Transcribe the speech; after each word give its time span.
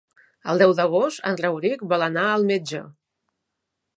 El 0.53 0.61
deu 0.61 0.71
d'agost 0.79 1.23
en 1.31 1.37
Rauric 1.43 1.85
vol 1.93 2.05
anar 2.07 2.25
al 2.29 2.49
metge. 2.53 2.83